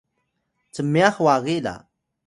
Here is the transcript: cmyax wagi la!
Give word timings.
cmyax 0.73 1.15
wagi 1.25 1.57
la! 1.65 1.75